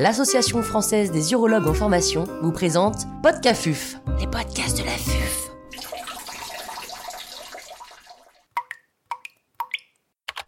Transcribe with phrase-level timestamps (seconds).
[0.00, 5.50] l'Association française des urologues en formation vous présente Podcafuf, les podcasts de la FUF.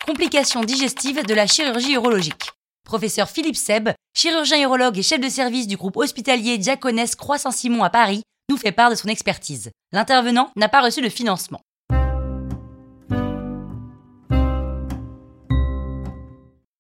[0.06, 2.52] Complications digestives de la chirurgie urologique.
[2.86, 7.90] Professeur Philippe Seb, chirurgien urologue et chef de service du groupe hospitalier Diaconès Croix-Saint-Simon à
[7.90, 9.70] Paris, nous fait part de son expertise.
[9.92, 11.60] L'intervenant n'a pas reçu de financement.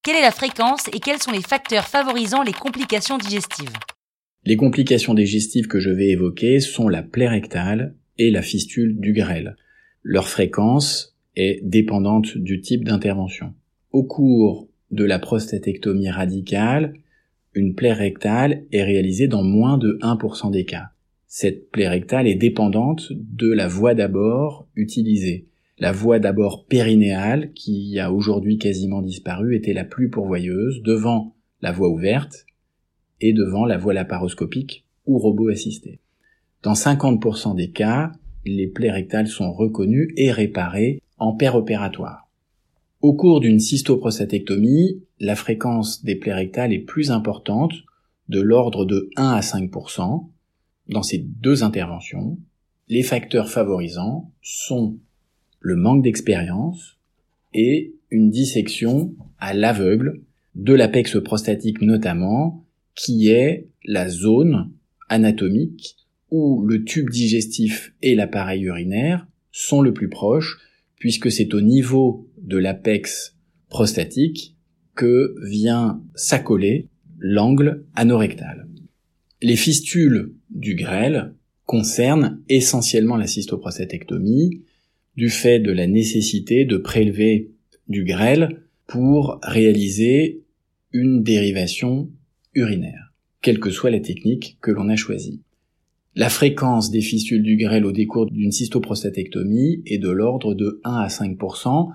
[0.04, 3.70] Quelle est la fréquence et quels sont les facteurs favorisant les complications digestives?
[4.44, 9.12] Les complications digestives que je vais évoquer sont la plaie rectale et la fistule du
[9.12, 9.56] grêle.
[10.02, 13.54] Leur fréquence est dépendante du type d'intervention.
[13.92, 16.94] Au cours de la prostatectomie radicale,
[17.54, 20.88] une plaie rectale est réalisée dans moins de 1% des cas.
[21.28, 25.46] Cette plaie rectale est dépendante de la voie d'abord utilisée.
[25.82, 31.72] La voie d'abord périnéale, qui a aujourd'hui quasiment disparu, était la plus pourvoyeuse, devant la
[31.72, 32.46] voie ouverte
[33.20, 35.98] et devant la voie laparoscopique ou robot assisté.
[36.62, 38.12] Dans 50% des cas,
[38.44, 42.30] les plaies rectales sont reconnues et réparées en opératoire.
[43.00, 47.72] Au cours d'une cystoprostatectomie, la fréquence des plaies rectales est plus importante,
[48.28, 50.28] de l'ordre de 1 à 5%.
[50.90, 52.38] Dans ces deux interventions,
[52.86, 54.96] les facteurs favorisants sont
[55.62, 56.98] le manque d'expérience
[57.54, 60.20] et une dissection à l'aveugle
[60.54, 64.70] de l'apex prostatique notamment, qui est la zone
[65.08, 65.96] anatomique
[66.30, 70.58] où le tube digestif et l'appareil urinaire sont le plus proches,
[70.98, 73.36] puisque c'est au niveau de l'apex
[73.68, 74.56] prostatique
[74.94, 78.66] que vient s'accoler l'angle anorectal.
[79.42, 81.34] Les fistules du grêle
[81.66, 84.62] concernent essentiellement la cystoprostatectomie,
[85.16, 87.50] du fait de la nécessité de prélever
[87.88, 90.42] du grêle pour réaliser
[90.92, 92.10] une dérivation
[92.54, 95.42] urinaire, quelle que soit la technique que l'on a choisie.
[96.14, 100.92] La fréquence des fistules du grêle au décours d'une cystoprostatectomie est de l'ordre de 1
[100.92, 101.88] à 5%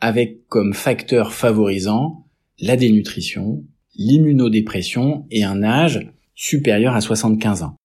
[0.00, 2.26] avec comme facteur favorisant
[2.60, 3.64] la dénutrition,
[3.96, 7.76] l'immunodépression et un âge supérieur à 75 ans.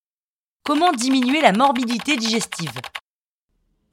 [0.64, 2.70] Comment diminuer la morbidité digestive?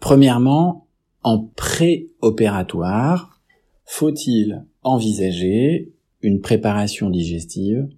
[0.00, 0.86] Premièrement,
[1.22, 3.40] en préopératoire,
[3.84, 5.92] faut-il envisager
[6.22, 7.88] une préparation digestive,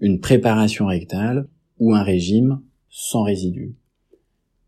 [0.00, 1.48] une préparation rectale
[1.78, 3.74] ou un régime sans résidus?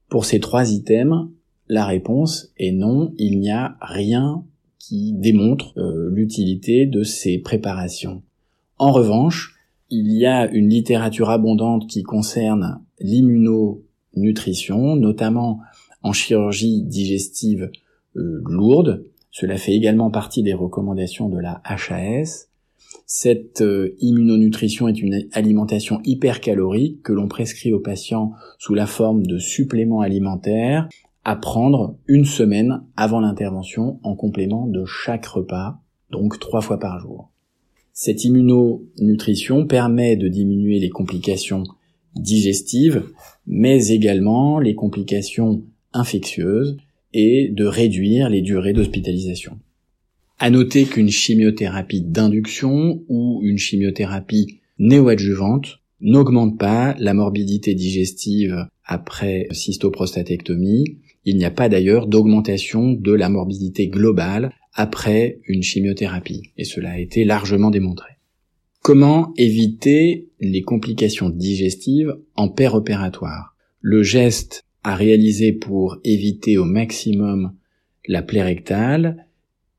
[0.09, 1.29] Pour ces trois items,
[1.69, 4.45] la réponse est non, il n'y a rien
[4.79, 8.23] qui démontre euh, l'utilité de ces préparations.
[8.79, 9.55] En revanche,
[9.91, 15.61] il y a une littérature abondante qui concerne l'immunonutrition, notamment
[16.05, 17.71] en chirurgie digestive
[18.17, 19.05] euh, lourde.
[19.33, 22.49] Cela fait également partie des recommandations de la HAS.
[23.07, 29.27] Cette euh, immunonutrition est une alimentation hypercalorique que l'on prescrit aux patients sous la forme
[29.27, 30.89] de suppléments alimentaires
[31.25, 37.01] à prendre une semaine avant l'intervention en complément de chaque repas, donc trois fois par
[37.01, 37.31] jour.
[37.95, 41.65] Cette immunonutrition permet de diminuer les complications
[42.15, 43.05] digestives,
[43.47, 45.63] mais également les complications
[45.95, 46.77] infectieuses
[47.15, 49.59] et de réduire les durées d'hospitalisation.
[50.39, 59.47] À noter qu'une chimiothérapie d'induction ou une chimiothérapie néoadjuvante n'augmente pas la morbidité digestive après
[59.53, 60.99] cystoprostatectomie.
[61.25, 66.91] Il n'y a pas d'ailleurs d'augmentation de la morbidité globale après une chimiothérapie, et cela
[66.91, 68.11] a été largement démontré.
[68.83, 73.57] Comment éviter les complications digestives en opératoire?
[73.81, 77.53] Le geste à réaliser pour éviter au maximum
[78.07, 79.27] la plaie rectale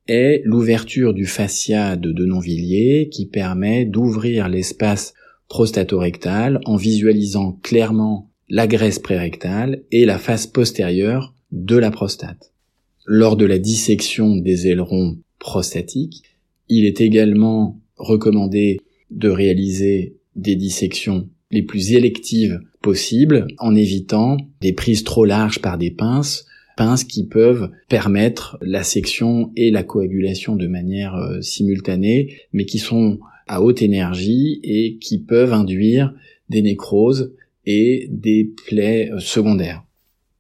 [0.08, 5.14] est l'ouverture du fascia de Denonvilliers qui permet d'ouvrir l'espace
[5.48, 12.52] prostatorectal en visualisant clairement la graisse prérectale et la face postérieure de la prostate.
[13.06, 16.24] Lors de la dissection des ailerons prostatiques,
[16.68, 18.81] il est également recommandé
[19.12, 25.78] de réaliser des dissections les plus électives possibles en évitant des prises trop larges par
[25.78, 26.46] des pinces,
[26.78, 32.78] pinces qui peuvent permettre la section et la coagulation de manière euh, simultanée, mais qui
[32.78, 36.13] sont à haute énergie et qui peuvent induire
[36.50, 37.34] des nécroses
[37.66, 39.84] et des plaies euh, secondaires.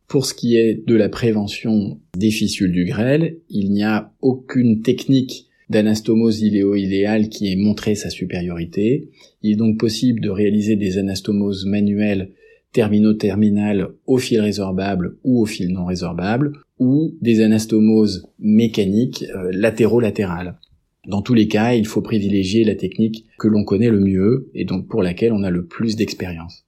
[0.07, 4.81] Pour ce qui est de la prévention des fistules du grêle, il n'y a aucune
[4.81, 9.09] technique d'anastomose iléo-iléale qui ait montré sa supériorité.
[9.41, 12.31] Il est donc possible de réaliser des anastomoses manuelles
[12.75, 20.59] termino-terminales au fil résorbable ou au fil non résorbable, ou des anastomoses mécaniques euh, latéraux-latérales.
[21.07, 24.65] Dans tous les cas, il faut privilégier la technique que l'on connaît le mieux et
[24.65, 26.65] donc pour laquelle on a le plus d'expérience.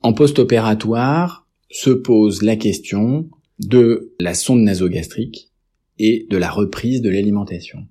[0.00, 3.28] En post-opératoire se pose la question
[3.58, 5.50] de la sonde nasogastrique
[5.98, 7.86] et de la reprise de l'alimentation.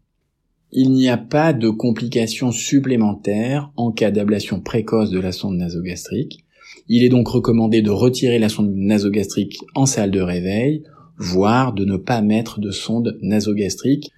[0.73, 6.45] Il n'y a pas de complications supplémentaires en cas d'ablation précoce de la sonde nasogastrique.
[6.88, 10.83] Il est donc recommandé de retirer la sonde nasogastrique en salle de réveil,
[11.18, 14.12] voire de ne pas mettre de sonde nasogastrique.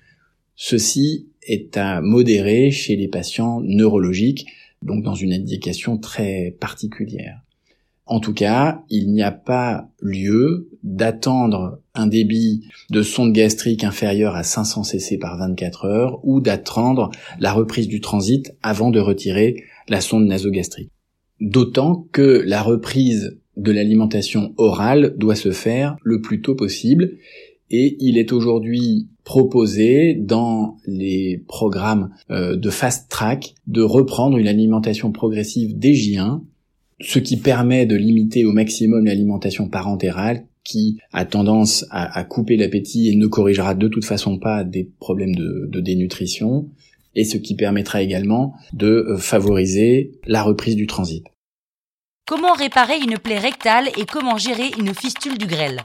[0.56, 4.46] Ceci est à modérer chez les patients neurologiques,
[4.84, 7.43] donc dans une indication très particulière.
[8.06, 14.36] En tout cas, il n'y a pas lieu d'attendre un débit de sonde gastrique inférieur
[14.36, 19.64] à 500 cc par 24 heures ou d'attendre la reprise du transit avant de retirer
[19.88, 20.90] la sonde nasogastrique.
[21.40, 27.18] D'autant que la reprise de l'alimentation orale doit se faire le plus tôt possible
[27.70, 34.48] et il est aujourd'hui proposé dans les programmes euh, de fast track de reprendre une
[34.48, 36.42] alimentation progressive dès J1
[37.00, 43.10] ce qui permet de limiter au maximum l'alimentation parentérale qui a tendance à, couper l'appétit
[43.10, 46.70] et ne corrigera de toute façon pas des problèmes de, de dénutrition,
[47.16, 51.26] et ce qui permettra également de euh, favoriser la reprise du transit.
[52.26, 55.82] Comment réparer une plaie rectale et comment gérer une fistule du grêle?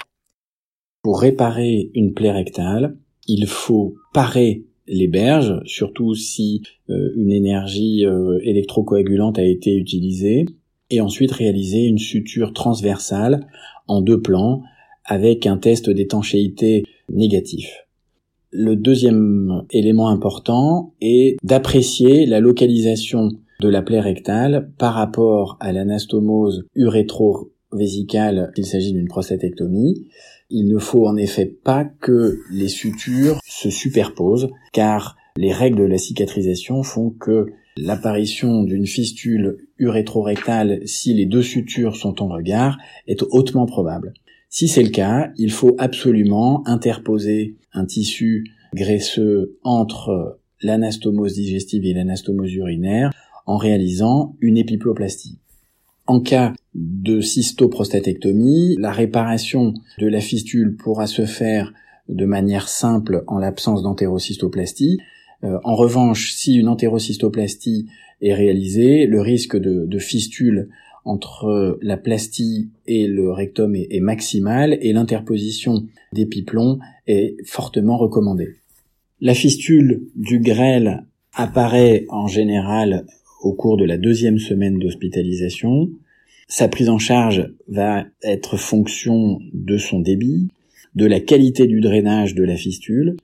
[1.02, 2.96] Pour réparer une plaie rectale,
[3.26, 10.46] il faut parer les berges, surtout si euh, une énergie euh, électrocoagulante a été utilisée
[10.90, 13.46] et ensuite réaliser une suture transversale
[13.87, 14.62] en deux plans
[15.05, 17.87] avec un test d'étanchéité négatif.
[18.50, 23.31] Le deuxième élément important est d'apprécier la localisation
[23.61, 30.06] de la plaie rectale par rapport à l'anastomose urétro-vésicale s'il s'agit d'une prostatectomie.
[30.49, 35.84] Il ne faut en effet pas que les sutures se superposent car les règles de
[35.84, 37.46] la cicatrisation font que
[37.76, 44.13] l'apparition d'une fistule urétrorectale si les deux sutures sont en regard est hautement probable.
[44.49, 48.45] Si c'est le cas, il faut absolument interposer un tissu
[48.75, 53.13] graisseux entre l'anastomose digestive et l'anastomose urinaire
[53.47, 55.39] en réalisant une épiploplastie.
[56.07, 61.73] En cas de cystoprostatectomie, la réparation de la fistule pourra se faire
[62.09, 64.99] de manière simple en l'absence d'entérocystoplastie,
[65.45, 67.87] euh, en revanche, si une entérocystoplastie
[68.20, 70.69] est réalisée, le risque de, fistule
[71.05, 78.56] entre la plastie et le rectum est, maximal et l'interposition d'épiplomb est fortement recommandée.
[79.20, 83.06] La fistule du grêle apparaît en général
[83.43, 85.91] au cours de la deuxième semaine d'hospitalisation.
[86.49, 90.49] Sa prise en charge va être fonction de son débit,
[90.94, 93.17] de la qualité du drainage de la fistule,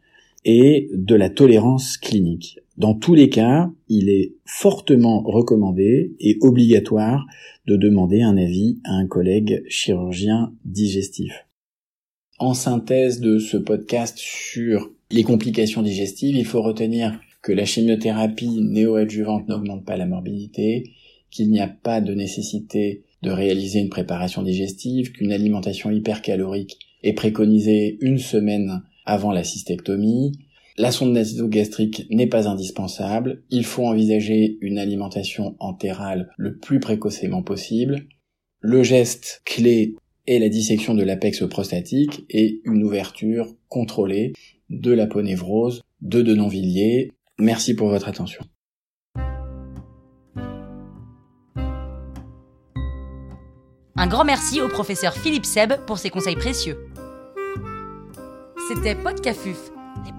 [0.45, 2.59] et de la tolérance clinique.
[2.77, 7.25] Dans tous les cas, il est fortement recommandé et obligatoire
[7.67, 11.47] de demander un avis à un collègue chirurgien digestif.
[12.39, 18.61] En synthèse de ce podcast sur les complications digestives, il faut retenir que la chimiothérapie
[18.61, 20.91] néoadjuvante n'augmente pas la morbidité,
[21.31, 27.13] qu'il n'y a pas de nécessité de réaliser une préparation digestive, qu'une alimentation hypercalorique est
[27.13, 30.33] préconisée une semaine avant la cystectomie.
[30.77, 33.45] La sonde nasogastrique n'est pas indispensable.
[33.51, 38.09] Il faut envisager une alimentation entérale le plus précocement possible.
[38.61, 39.95] Le geste clé
[40.27, 44.33] est la dissection de l'apex prostatique et une ouverture contrôlée
[44.69, 47.13] de l'aponévrose de Denonvilliers.
[47.39, 48.45] Merci pour votre attention.
[53.97, 56.77] Un grand merci au professeur Philippe Seb pour ses conseils précieux.
[58.69, 59.71] C'était Podcafuf,
[60.05, 60.13] les